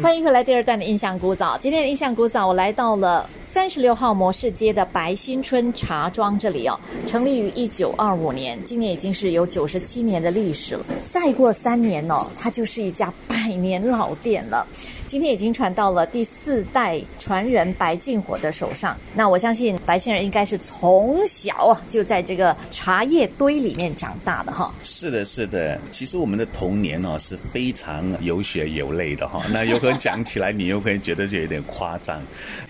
[0.00, 1.58] 欢迎回来，第二段的印象古早。
[1.58, 10.84] 今天的印象古早，我来到了三十六号模式街的白新春茶庄这里哦，成立于一九二五年，今年已经是有九十七年的历史了。
[11.10, 14.66] 再过三年哦，它就是一家百年老店了。
[15.06, 18.94] 今天已经传到了第四代传人白敬火的手上。
[19.14, 24.70] 那我相信白先生应该是从小啊就在这个茶叶堆里面长大的哈。
[24.82, 25.80] 是的，是的。
[25.90, 29.42] 其实我们的童年哦是非常有血有泪的哈。
[29.50, 32.20] 那有可能讲起来，你又可以觉得就有点夸张，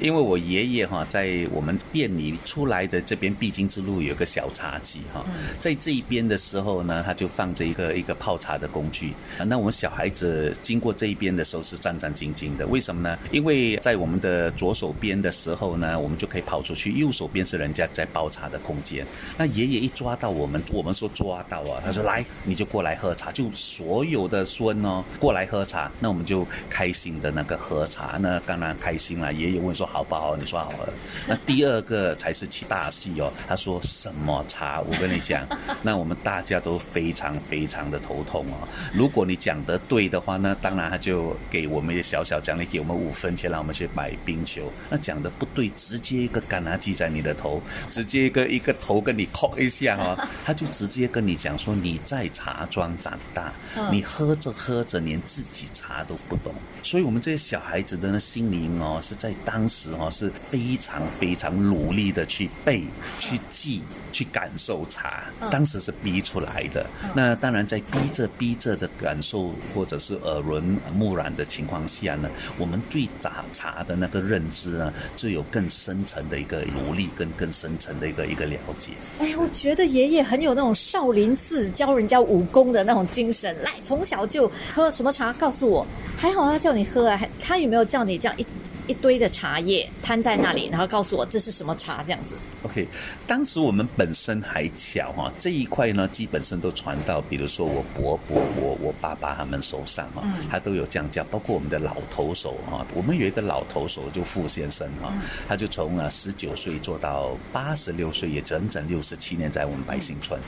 [0.00, 5.24] 因为我爷爷爷哈在我们店里出来的这边必经之路有个小茶几哈，
[5.60, 9.12] 在这一边的时候呢，他就放着一个一个泡茶的工具。
[9.46, 12.24] 那我们小孩子经过这一边的时候是战战兢。
[12.24, 13.18] 静静的，为什么呢？
[13.30, 19.06] 因为在我们的左手边的时候呢，我们就可以跑出去；右手边是人家在煲茶的空间。
[19.36, 29.30] 那爷爷一抓到我们，我们说抓到啊，他说来，你就过来喝茶，就所有的孙哦过来喝茶，那我们就开心的那个喝茶，那当然开心了。
[29.30, 30.34] 爷爷问说好不好？
[30.34, 30.92] 你说好了。
[31.26, 34.80] 那第二个才是起大戏哦，他说什么茶？
[34.80, 35.46] 我跟你讲，
[35.82, 38.66] 那我们大家都非常非常的头痛哦。
[38.94, 42.14] 如果你讲得对的话，那当然他就给我们一些。
[42.14, 44.70] 小小奖励给我们五分钱，让我们去买冰球。
[44.88, 47.60] 那讲的不对，直接一个橄榄击在你的头，
[47.90, 53.52] 直接一个一个头跟你敲一下哦， 他就直接跟你讲说你在茶庄长大，
[53.90, 56.54] 你喝着喝着连自己茶都不懂。
[56.84, 62.84] 所以我们这些小孩子的心灵哦，是在当时哦是非常非常努力的去背、
[63.18, 65.24] 去记、去感受茶。
[65.50, 66.86] 当时是逼出来的。
[67.14, 70.62] 那当然在逼着逼着的感受或者是耳闻
[70.94, 72.14] 目染的情况下。
[72.14, 78.92] 呢，我们对茶茶的那个认知呢，就有更深层的一个努力，跟更深层的一个一个了解。
[79.18, 83.56] 哎呀，我觉得爷爷很有那种少林寺教人家武功的那种精神。
[83.62, 85.86] 来，从小就喝什么茶，告诉我。
[86.16, 88.46] 还好他叫你喝啊，他有没有叫你这样一？
[88.86, 92.34] 一堆的茶叶摊在那里，然后告诉我这是什么茶这样子。
[92.62, 92.86] OK，
[93.26, 101.24] 当时我们本身还巧哈，这一块呢基本上都传到，比如说我伯伯、我我爸爸他们手上哈，他都有这样叫。
[101.24, 105.12] 包括我们的老头手哈，我们有一个老头手就傅先生哈，
[105.48, 110.38] 他就从啊十九岁做到八十六岁，也整整六十七年在我们百姓村。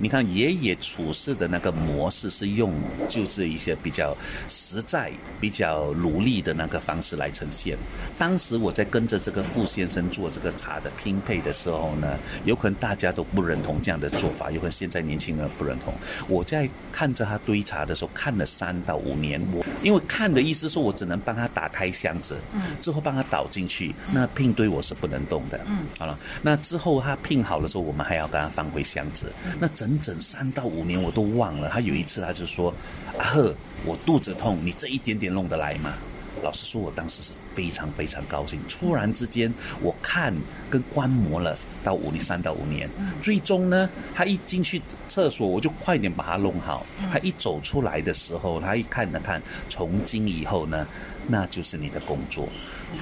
[0.00, 2.74] 你看爷爷处事的那个模式是用
[3.08, 4.16] 就是一些比较
[4.48, 7.76] 实在、比较努力的那个方式来呈现。
[8.16, 15.92] 当时我在跟着这个傅先生做这个茶的拼配的时候呢，有可能大家都不认同这样的做法，有可能现在年轻人不认同。
[16.28, 31.68] 我在看着他堆茶的时候，看了三到五年，我因为看的意思是我只能帮他打开箱子，嗯，之后帮他倒进去，那拼堆我是不能动的，嗯，好了，那之后他拼好的时候，我们还要给他放回箱子，那整整三到五年我都忘了。
[31.68, 32.72] 他有一次他就说
[33.18, 35.92] ：“阿赫，我肚子痛，你这一点点弄得来吗？”
[36.44, 38.60] 老实说，我当时是非常非常高兴。
[38.68, 40.32] 突然之间，我看
[40.70, 42.88] 跟观摩了到五年三到五年，
[43.22, 46.84] 最终呢，他一进去厕所，我就快点把它弄好。
[47.10, 50.86] 他一走出来的时候，他一看了看，从今以后呢。
[51.26, 52.48] 那就是你的工作。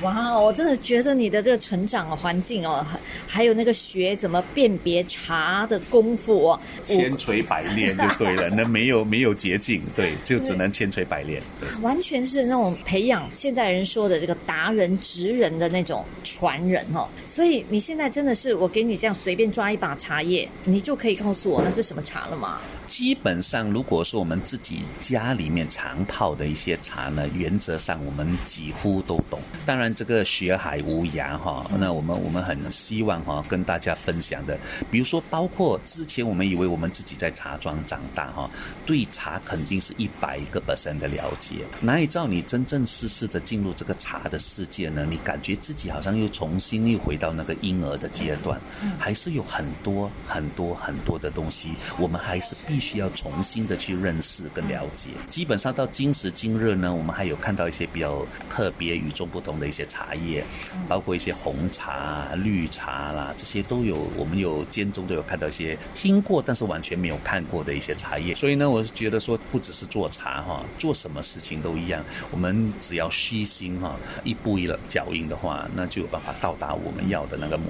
[0.00, 2.87] 哇，我真的觉得你的这个成长环境哦，
[3.27, 8.49] 还有那个学怎么辨别茶的功夫哦，千锤百炼就对了。
[8.56, 11.43] 那没有没有捷径，对，就只能千锤百炼。
[11.82, 17.06] 完全是那种培养现代人说的这个达人、职人的那种传人哦。
[17.27, 22.61] 所以你现在真的是，我给你这样随便抓一把茶叶，你就可以告诉我那是什么茶了吗？
[22.87, 29.41] 基本上，如果是我们自己家里面常泡的一些茶呢，原则上我们几乎都懂。
[29.64, 34.59] 当然，这个学海无涯哈，那我们我们很希望哈跟大家分享的，
[34.91, 38.50] 比如说包括之前我们以为我们自己在茶庄长大哈，
[38.85, 41.64] 对茶肯定是一百个 percent 的了解。
[41.81, 45.06] 哪里知道你真正试试着进入这个茶的世界呢？
[45.09, 48.61] 你感觉自己好像又重新又回到那个婴儿的阶段，
[48.99, 52.82] 还是有很多很多很多的东西，我们还是必。
[52.82, 55.11] 须要重新的去认识跟了解。
[55.29, 60.44] 基本上到今时今日呢，我们还有看到一些比较特别、与众不同的一些茶叶，
[60.88, 63.96] 包括一些红茶、绿茶啦，这些都有。
[64.16, 68.34] 我们有间中都有看到一些听过，但是完全没有看过的一些茶叶。
[68.34, 72.04] 所以呢，我是觉得说，不只是做茶哈，做什么事情都一样。
[72.31, 77.66] 我们只要虚心哈，一步一脚印的话，那就有办法到达我们要的那个目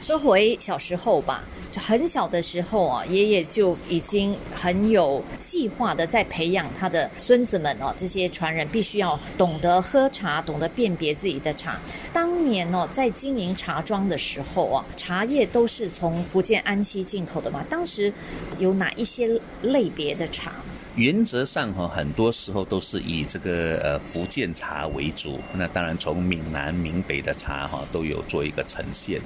[0.00, 1.42] 说回小时候吧，
[1.72, 11.80] 就很小的时候啊，爷爷就已经很有计划的在培养他的孙子们哦，这些传人必须要懂得喝茶，懂得辨别自己的茶。
[12.12, 17.64] 当年哦，在经营茶庄的时候啊，茶叶都是从福建安溪进口的嘛。
[17.68, 18.12] 当时
[18.58, 20.52] 有哪一些类别的茶？
[20.96, 25.38] 原则上哈，很多时候都是以这个呃福建茶为主。
[25.52, 29.20] 那当然从闽南、闽北的茶哈都有做一个呈现。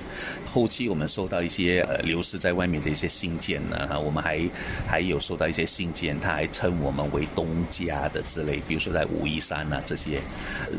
[0.53, 4.41] 后期我们收到一些呃流失在外面的一些信件呢，哈，我们还
[4.85, 8.57] 还有收到一些信件，他还称我们为东家的之类。
[8.67, 10.21] 比如说在武夷山呐这些，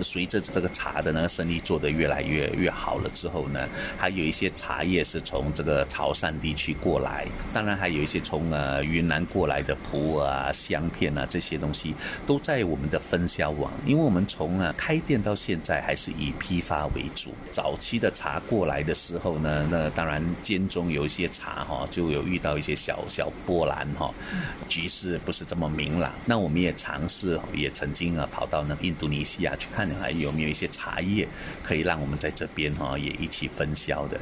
[0.04, 3.66] 随着这个茶的那个生意做得越来越越好了之后呢，
[3.98, 10.81] 还有一些茶叶是从这个潮汕地区过来，当然还有一些从呃云南过来的普洱啊香。
[10.81, 11.94] 香片啊，这些东西
[12.25, 17.33] 都在我们的分销网，因为我们从啊开店到现在还是以批发为主。
[17.51, 24.12] 早期的茶过来的时候呢，那当然间中有一些茶哈，就有遇到一些小小波澜哈，
[24.68, 26.12] 局势不是这么明朗。
[26.25, 31.28] 那我们也尝试，也曾经啊跑到那印度尼西亚去看，还有没有一些茶叶
[31.63, 34.19] 可以让我们在这边哈也一起分销的。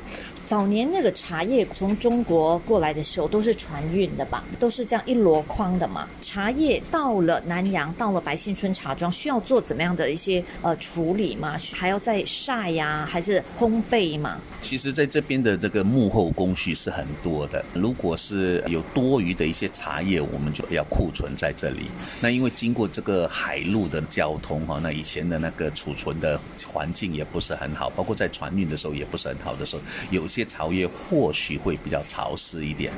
[0.49, 6.07] 早年那个茶叶从中国过来的时候都是船运的吧，都是这样一箩筐的嘛。
[6.23, 11.55] 茶叶到了南洋，到了白新村茶庄，需要做怎么样的一些呃处理吗？
[11.75, 14.39] 还要再晒呀，还是烘焙吗？
[14.59, 17.63] 其实，在这边的这个幕后工序是很多的。
[17.75, 21.91] 如果是有多余的一些茶叶，我们就要库存在这里。
[22.19, 32.91] 那因为经过这个海路的交通哈，那以前的那个储存的环境也不是很好，包括在船运的时候也不是很好的时候，有些些茶叶或许会比较潮湿一点。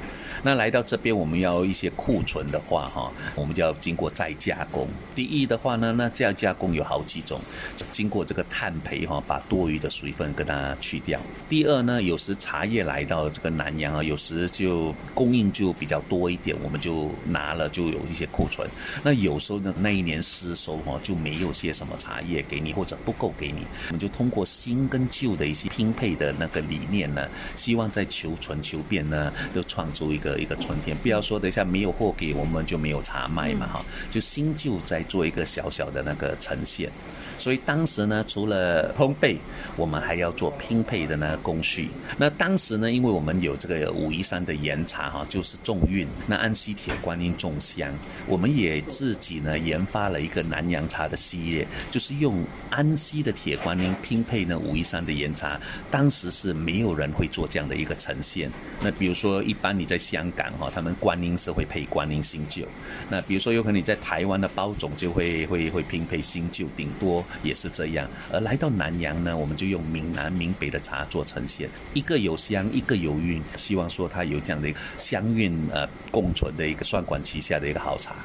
[0.44, 4.88] 那来到这边，我们要一些库存的话哈，我们就要经过再加工。
[5.14, 7.40] 第一的话呢，那这样加工有好几种，
[7.92, 11.20] 经过这个碳培哈，把多余的水分跟它去掉。
[11.50, 18.68] 第二呢，有时茶叶来到这个南洋啊，有时就供应就比较多一点，我们就拿了就有一些库存。
[19.04, 30.96] 那有时候呢，那一年失收哈，就没有些什么茶叶给你，或者不够给你，我们就通过新跟旧的一些拼配的那个理念呢，希望在求存求变呢，都创出一个一个春天。
[30.98, 36.90] 不要说等一下没有货给我们就没有茶卖嘛哈，就新旧在做一个小小的那个呈现。
[37.40, 39.36] 所以当时呢，除了烘焙，
[39.76, 41.90] 我们还要做拼配的那个工序。
[42.16, 47.92] 那当时呢，因为我们有这个武夷山的岩茶哈，就是重韵；那安溪铁观音重香，
[48.28, 55.60] 我们也自己呢研发了一个南洋茶的系列，就是用安溪的铁观音拼配呢武夷山的岩茶。
[55.90, 58.50] 当时是没有人会做这样的一个呈现。
[58.82, 62.66] 那比如说，一般你在香港哈，他们观音是会配观音新旧。
[63.12, 67.24] 那比如说，有可能你在台湾的包种就会会会拼配新旧，顶多。
[67.44, 78.16] 也是这样，而来到南洋呢，我们就用闽南、闽北的茶做呈现，一个有香，一个有韵，希望说它有这样的香韵呃共存的一个双管齐下的一个好茶。